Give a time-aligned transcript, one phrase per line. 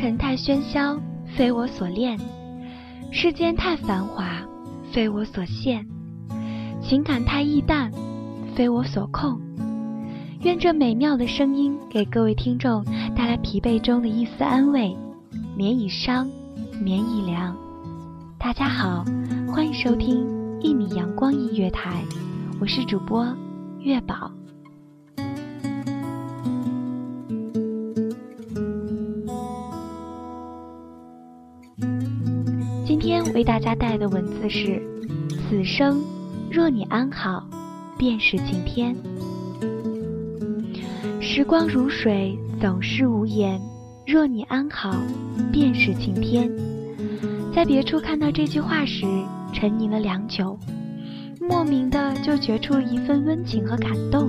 [0.00, 0.98] 尘太喧嚣，
[1.36, 2.16] 非我所恋；
[3.12, 4.40] 世间太繁华，
[4.90, 5.84] 非我所羡；
[6.80, 7.92] 情感太易淡，
[8.56, 9.38] 非我所控。
[10.40, 12.82] 愿这美妙的声音给各位听众
[13.14, 14.96] 带来疲惫中的一丝安慰，
[15.54, 16.26] 免以伤，
[16.82, 17.54] 免以凉。
[18.38, 19.04] 大家好，
[19.52, 20.26] 欢迎收听
[20.62, 22.02] 一米阳光音乐台，
[22.58, 23.26] 我是主播
[23.80, 24.30] 月宝。
[33.10, 34.80] 今天为大家带的文字是：
[35.48, 36.00] 此生
[36.48, 37.44] 若你安好，
[37.98, 38.94] 便是晴天。
[41.20, 43.60] 时光如水，总是无言。
[44.06, 44.94] 若你安好，
[45.50, 46.48] 便是晴天。
[47.52, 49.04] 在别处看到这句话时，
[49.52, 50.56] 沉吟了良久，
[51.40, 54.28] 莫名的就觉出一份温情和感动。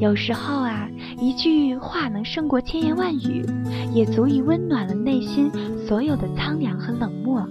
[0.00, 0.88] 有时候啊，
[1.20, 3.44] 一句话能胜过千言万语，
[3.92, 5.50] 也足以温暖了内心
[5.86, 7.46] 所有的苍凉和冷漠。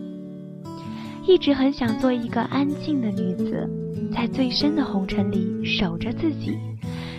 [1.25, 3.69] 一直很想做一个安静的女子，
[4.13, 6.57] 在最深的红尘里守着自己。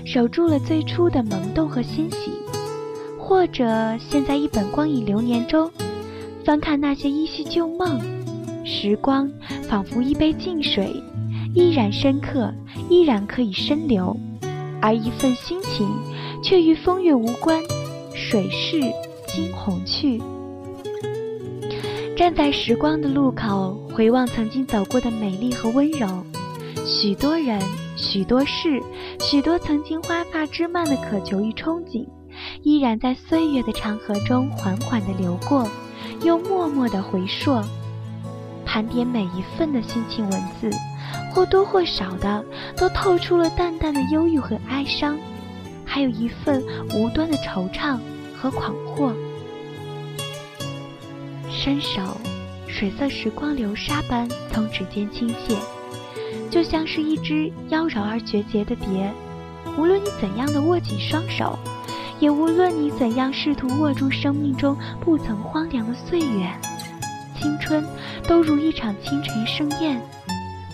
[0.05, 2.31] 守住了最初的萌动和欣喜，
[3.19, 3.65] 或者
[3.99, 5.71] 现在一本光影流年中，
[6.45, 7.99] 翻看那些依稀旧梦。
[8.67, 9.31] 时光
[9.63, 10.95] 仿佛一杯静水，
[11.55, 12.53] 依然深刻，
[12.91, 14.15] 依然可以深流；
[14.83, 15.89] 而一份心情，
[16.43, 17.59] 却与风月无关。
[18.15, 18.79] 水逝
[19.27, 20.21] 惊鸿去。
[22.17, 26.25] 站在时光的路口，回望曾经走过的美丽和温柔，
[26.87, 27.61] 许多人。
[27.97, 28.83] 许多事，
[29.21, 32.05] 许多曾经花发枝蔓的渴求与憧憬，
[32.63, 35.67] 依然在岁月的长河中缓缓地流过，
[36.23, 37.61] 又默默地回溯。
[38.65, 40.71] 盘点每一份的心情文字，
[41.33, 42.45] 或多或少的
[42.77, 45.17] 都透出了淡淡的忧郁和哀伤，
[45.85, 46.63] 还有一份
[46.95, 47.97] 无端的惆怅
[48.37, 49.13] 和狂惑。
[51.65, 52.21] 伸手，
[52.69, 55.57] 水色时光流沙般从指尖倾泻。
[56.51, 59.11] 就像是一只妖娆而绝洁的蝶，
[59.79, 61.59] 无论你怎样的握紧双手，
[62.21, 66.53] 也无论你怎样试图握住生命中不曾荒凉的岁月，
[67.41, 67.83] 青春
[68.29, 69.99] 都如一场清晨盛宴，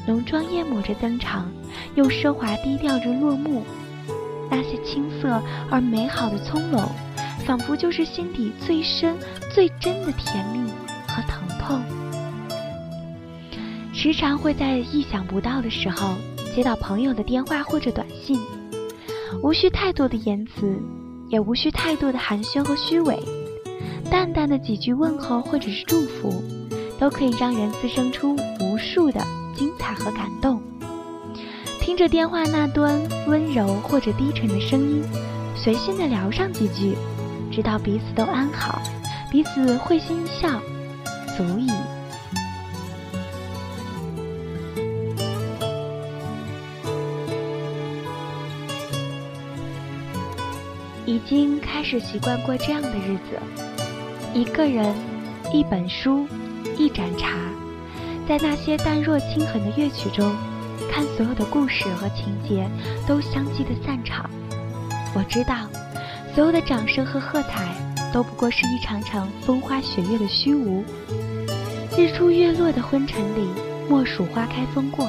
[0.08, 1.48] 浓妆艳抹着登场，
[1.94, 3.64] 又奢华低调着落幕。
[4.50, 5.40] 那些青涩
[5.70, 6.88] 而美好的葱茏，
[7.46, 9.16] 仿佛就是心底最深
[9.52, 10.70] 最真的甜蜜
[11.06, 11.82] 和疼痛。
[13.92, 16.14] 时常会在意想不到的时候
[16.54, 18.40] 接到朋友的电话或者短信，
[19.42, 20.80] 无需太多的言辞，
[21.28, 23.18] 也无需太多的寒暄和虚伪，
[24.10, 26.42] 淡淡的几句问候或者是祝福，
[26.98, 29.20] 都可以让人滋生出无数的
[29.54, 30.62] 精彩和感动。
[31.80, 35.02] 听着电话那端温柔或者低沉的声音，
[35.54, 36.94] 随性的聊上几句，
[37.60, 38.80] 知道彼此都安好，
[39.30, 40.48] 彼此会心一笑，
[41.36, 41.70] 足矣。
[51.04, 53.38] 已经开始习惯过这样的日子：
[54.32, 54.94] 一个人，
[55.52, 56.26] 一本书，
[56.78, 57.36] 一盏茶，
[58.26, 60.34] 在那些淡若轻痕的乐曲中，
[60.90, 62.66] 看所有的故事和情节
[63.06, 64.30] 都相继的散场。
[65.12, 65.68] 我知道，
[66.40, 67.70] 所有的掌声和喝彩
[68.14, 70.82] 都不过是一场场风花雪月的虚无。
[71.98, 73.46] 日出月落的昏沉里，
[73.90, 75.06] 莫数花开风过，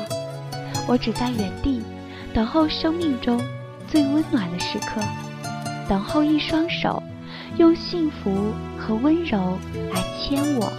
[0.90, 1.82] 我只在原地
[2.34, 3.40] 等候生命中
[3.88, 5.00] 最温暖的时刻。
[5.88, 7.02] 等候一双手，
[7.56, 9.58] 用幸福和温柔
[9.94, 10.70] 来牵我。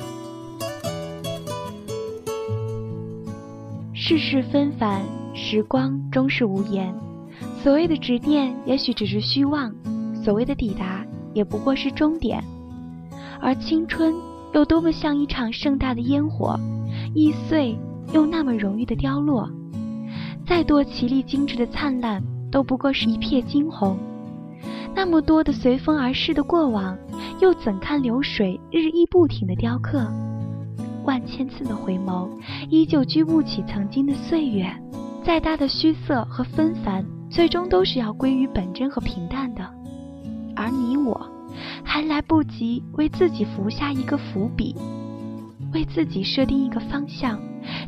[3.95, 5.01] 世事纷繁，
[5.35, 6.95] 时光终是无言，
[7.63, 9.75] 所谓的执念也许只是虚妄，
[10.23, 11.05] 所谓的抵达
[11.35, 12.43] 也不过是终点。
[13.41, 14.15] 而青春
[14.55, 16.59] 又多么像一场盛大的烟火，
[17.15, 17.77] 易碎
[18.13, 19.49] 又那么容易的凋落。
[20.47, 23.97] 再多绮丽精致的灿烂，都不过是一片惊鸿。
[24.95, 26.97] 那么多的随风而逝的过往，
[27.41, 30.07] 又怎看流水日益不停的雕刻？
[31.05, 32.29] 万千次的回眸，
[32.69, 34.71] 依旧居不起曾经的岁月。
[35.25, 39.82] 再大的虚色和纷繁，最终都是要归于本真和平淡的。
[40.63, 41.29] 而你我，
[41.83, 44.77] 还来不及为自己伏下一个伏笔，
[45.75, 47.37] 为自己设定一个方向，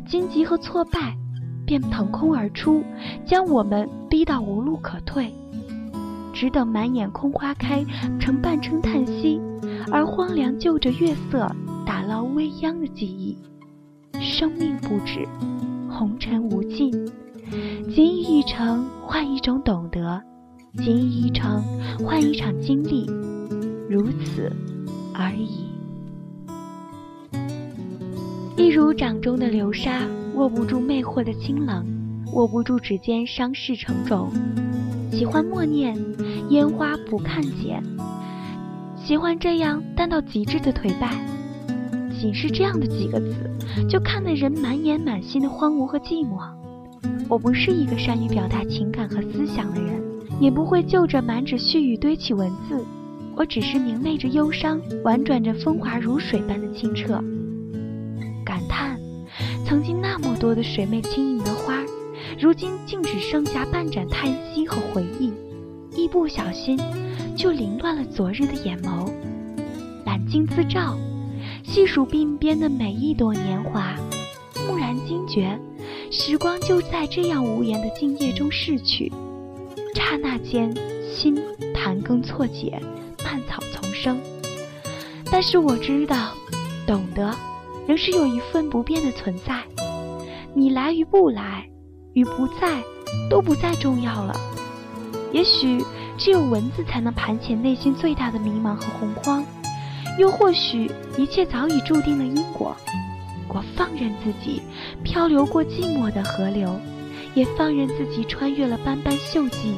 [0.05, 1.15] 荆棘和挫败
[1.65, 2.83] 便腾空而出，
[3.25, 5.33] 将我们逼到无路可退。
[6.33, 7.81] 只等满眼空花开，
[8.19, 9.39] 成半声叹息，
[9.89, 11.49] 而荒凉就着月色。
[11.85, 13.37] 打捞未央的记忆，
[14.19, 15.25] 生命不止，
[15.87, 16.91] 红尘无尽，
[17.89, 20.21] 仅以一程换一种懂得，
[20.77, 21.63] 仅以一程
[22.03, 23.05] 换一场经历，
[23.89, 24.51] 如此
[25.13, 25.65] 而已。
[28.57, 30.01] 一如掌中的流沙，
[30.35, 31.85] 握不住魅惑的清冷，
[32.33, 34.29] 握不住指尖伤势成种。
[35.11, 35.95] 喜欢默念
[36.49, 37.81] 烟花不看见，
[38.95, 41.13] 喜欢这样淡到极致的颓败。
[42.19, 46.39] 仅是这样的几个字，就看得人满眼满心的荒芜和寂寞。
[47.29, 50.01] 我不是一个善于表达情感和思想的人，
[50.39, 52.83] 也不会就着满纸絮语堆起文字。
[53.35, 57.21] 我只是明媚着忧伤，婉转着风华如水般的清澈。
[58.45, 58.99] 感叹，
[59.65, 61.83] 曾经那么多的水媚轻盈的花，
[62.39, 65.33] 如今竟只剩下半盏叹息和回忆。
[65.95, 66.79] 一不小心，
[67.35, 69.11] 就凌乱了昨日的眼眸。
[70.05, 70.97] 揽镜自照。
[71.63, 73.95] 细数鬓边的每一朵年华，
[74.67, 75.59] 蓦然惊觉，
[76.11, 79.11] 时光就在这样无言的静夜中逝去。
[79.95, 80.71] 刹那间，
[81.09, 81.35] 心
[81.73, 82.79] 盘根错节，
[83.23, 84.19] 蔓草丛生。
[85.31, 86.33] 但是我知道，
[86.85, 87.33] 懂得，
[87.87, 89.63] 仍是有一份不变的存在。
[90.53, 91.67] 你来与不来，
[92.13, 92.83] 与不在，
[93.29, 94.35] 都不再重要了。
[95.31, 95.83] 也许，
[96.17, 99.43] 只有文字才能盘遣内心最大的迷茫和洪荒。
[100.19, 102.75] 又或许一切早已注定了因果，
[103.49, 104.61] 我放任自己
[105.03, 106.79] 漂流过寂寞的河流，
[107.35, 109.75] 也放任自己穿越了斑斑锈迹，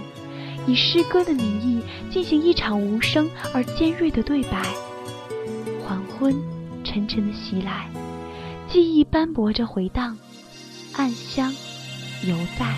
[0.66, 4.66] 以诗歌的名义进行一场无声而尖锐的对白。
[5.84, 6.36] 黄昏
[6.84, 7.90] 沉沉的袭来，
[8.70, 10.18] 记忆斑驳着回荡，
[10.94, 11.52] 暗香
[12.24, 12.76] 犹在。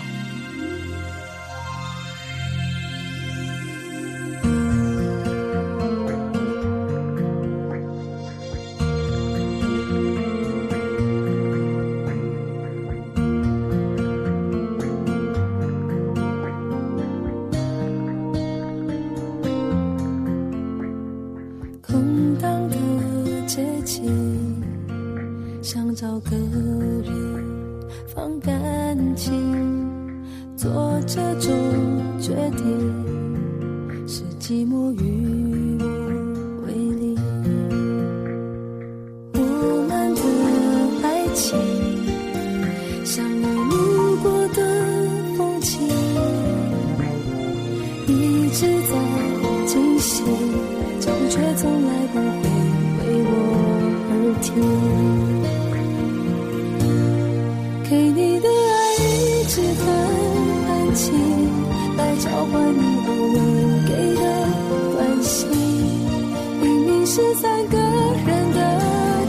[67.12, 68.60] 是三个人的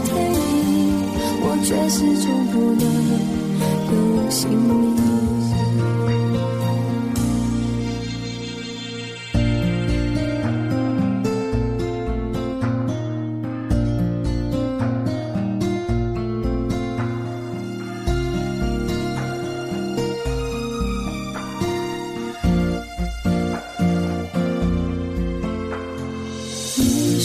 [0.04, 1.02] 电影
[1.42, 2.86] 我却始终不能
[3.90, 5.11] 有姓名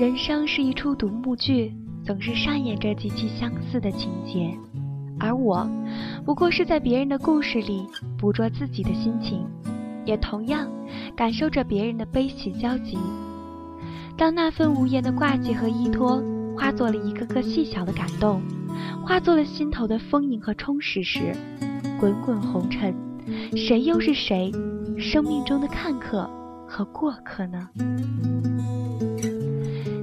[0.00, 1.70] 人生是一出独幕剧，
[2.02, 4.50] 总是上演着极其相似的情节，
[5.18, 5.68] 而我，
[6.24, 9.46] 不过是在别人的故事里捕捉自己的心情，
[10.06, 10.66] 也同样
[11.14, 12.96] 感受着别人的悲喜交集。
[14.16, 16.24] 当那份无言的挂记和依托
[16.56, 18.40] 化作了一个个细小的感动，
[19.04, 21.36] 化作了心头的丰盈和充实时，
[22.00, 22.94] 滚滚红尘，
[23.54, 24.50] 谁又是谁
[24.98, 26.26] 生命中的看客
[26.66, 27.68] 和过客呢？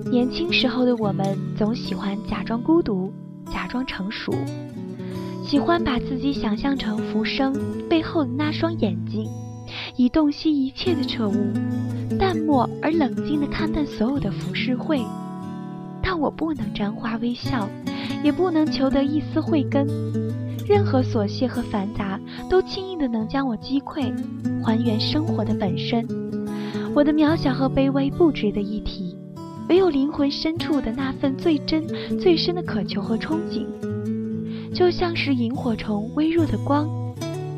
[0.10, 3.12] 年轻时候的我们总喜欢假装孤独，
[3.52, 4.34] 假装成熟，
[5.44, 7.54] 喜欢把自己想象成浮生
[7.90, 9.28] 背后的那双眼睛，
[9.98, 11.34] 以洞悉一切的彻悟，
[12.18, 15.02] 淡漠而冷静地看淡所有的浮世绘。
[16.02, 17.68] 但我不能沾花微笑，
[18.24, 19.86] 也不能求得一丝慧根，
[20.66, 22.18] 任何琐屑和繁杂
[22.50, 24.14] 都轻易的能将我击溃，
[24.64, 26.08] 还原生活的本身。
[26.96, 29.07] 我的渺小和卑微不值得一提。
[29.70, 31.86] 唯有灵魂深处的那份最真、
[32.20, 33.66] 最深的渴求和憧憬，
[34.74, 36.88] 就像是萤火虫微弱的光，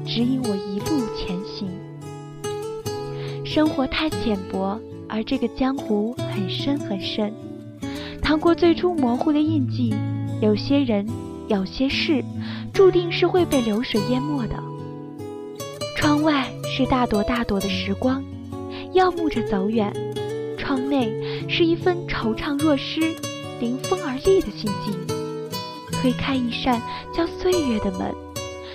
[0.05, 1.67] 指引我一路前行。
[3.45, 7.31] 生活太浅薄，而这个江湖很深很深。
[8.21, 9.93] 趟过最初模糊的印记，
[10.41, 11.07] 有些人、
[11.47, 12.23] 有些事，
[12.73, 14.55] 注定是会被流水淹没的。
[15.95, 18.23] 窗外是大朵大朵的时光，
[18.93, 19.93] 耀目着走远。
[20.69, 21.11] 窗内
[21.49, 23.01] 是一份惆怅若失、
[23.59, 24.93] 临风而立的心境。
[25.91, 26.79] 推开一扇
[27.11, 28.13] 叫岁月的门，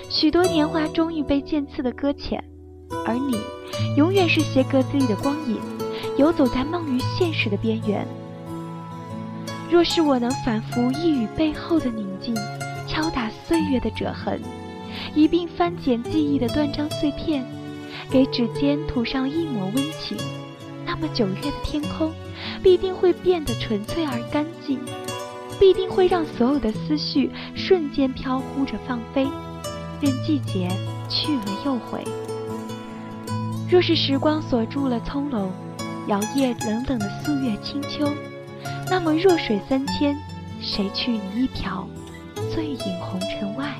[0.09, 2.43] 许多年华终于被渐次的搁浅，
[3.07, 3.39] 而你，
[3.95, 5.57] 永远是斜格子里的光影，
[6.17, 8.05] 游走在梦与现实的边缘。
[9.71, 12.35] 若是我能反复一语背后的宁静，
[12.85, 14.41] 敲打岁月的折痕，
[15.15, 17.41] 一并翻捡记忆的断章碎片，
[18.11, 20.17] 给指尖涂上一抹温情。
[20.97, 22.13] 那么九月的天空，
[22.63, 24.79] 必定会变得纯粹而干净，
[25.59, 29.27] 必定会让所有的思绪瞬间飘忽着放飞，
[29.99, 30.69] 任季节
[31.09, 32.01] 去了又回。
[33.69, 35.49] 若是时光锁住了葱茏，
[36.07, 38.09] 摇曳冷冷的素月清秋，
[38.89, 40.15] 那么弱水三千，
[40.61, 41.85] 谁去你一瓢，
[42.53, 43.75] 醉饮红尘外？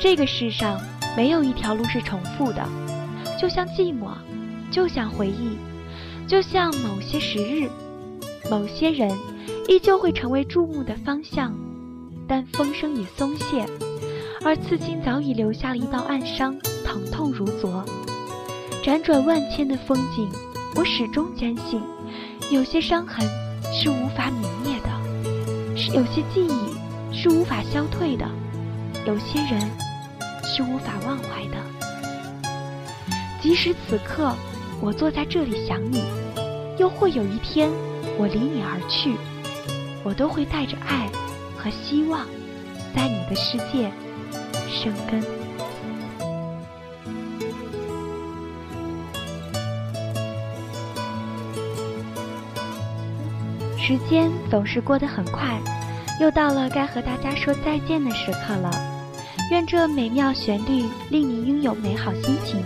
[0.00, 0.80] 这个世上。
[1.16, 2.64] 没有一条路是重复的，
[3.40, 4.10] 就像寂寞，
[4.70, 5.56] 就像回忆，
[6.26, 7.68] 就像某些时日，
[8.50, 9.10] 某些人，
[9.66, 11.52] 依旧会成为注目的方向。
[12.28, 13.66] 但风声已松懈，
[14.44, 17.84] 而刺青早已留下了一道暗伤，疼痛如昨。
[18.84, 20.28] 辗转万千的风景，
[20.76, 21.80] 我始终坚信，
[22.50, 23.26] 有些伤痕
[23.72, 28.28] 是无法泯灭的，是有些记忆是无法消退的，
[29.06, 29.87] 有些人。
[30.48, 31.56] 是无法忘怀的。
[33.40, 34.34] 即使此刻
[34.80, 36.02] 我坐在这里想你，
[36.78, 37.70] 又或有一天
[38.16, 39.14] 我离你而去，
[40.02, 41.08] 我都会带着爱
[41.56, 42.26] 和希望，
[42.96, 43.92] 在你的世界
[44.68, 45.22] 生根。
[53.78, 55.58] 时间总是过得很快，
[56.20, 58.97] 又到了该和大家说再见的时刻了。
[59.50, 62.62] 愿这美妙旋律令你拥有美好心情。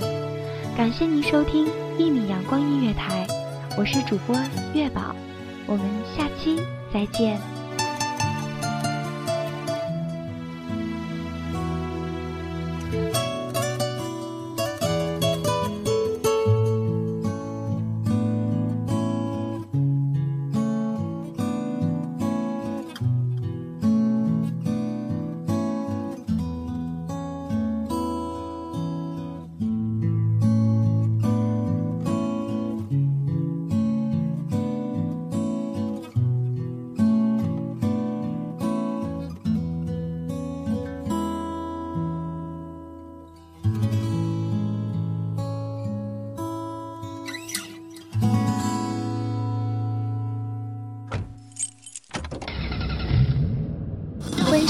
[0.77, 3.27] 感谢您收听一米阳光音乐台，
[3.79, 4.37] 我是主播
[4.75, 5.15] 月宝，
[5.67, 5.85] 我们
[6.17, 6.61] 下期
[6.93, 7.52] 再见。